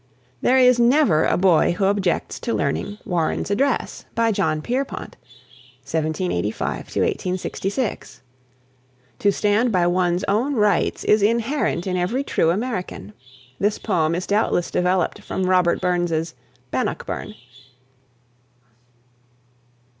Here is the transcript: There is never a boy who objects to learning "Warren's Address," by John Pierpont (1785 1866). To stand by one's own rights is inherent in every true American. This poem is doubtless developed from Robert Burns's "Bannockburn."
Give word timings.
There 0.41 0.57
is 0.57 0.79
never 0.79 1.25
a 1.25 1.37
boy 1.37 1.73
who 1.73 1.85
objects 1.85 2.39
to 2.39 2.55
learning 2.55 2.97
"Warren's 3.05 3.51
Address," 3.51 4.05
by 4.15 4.31
John 4.31 4.59
Pierpont 4.63 5.15
(1785 5.83 6.69
1866). 6.87 8.23
To 9.19 9.31
stand 9.31 9.71
by 9.71 9.85
one's 9.85 10.23
own 10.23 10.55
rights 10.55 11.03
is 11.03 11.21
inherent 11.21 11.85
in 11.85 11.97
every 11.97 12.23
true 12.23 12.49
American. 12.49 13.13
This 13.59 13.77
poem 13.77 14.15
is 14.15 14.25
doubtless 14.25 14.71
developed 14.71 15.21
from 15.21 15.43
Robert 15.43 15.79
Burns's 15.79 16.33
"Bannockburn." 16.71 17.35